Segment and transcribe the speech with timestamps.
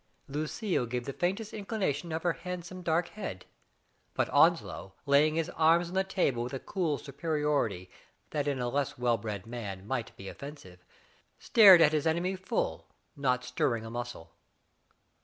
[0.27, 3.45] Lucille gave the faintest inclination of her hand some dark head.
[4.15, 7.87] But Onslow, laying his arms on the table with a cool superiority
[8.31, 10.83] that in a less well bred man might be offensive,
[11.37, 14.33] stared at his enemy full, not stirring a muscle.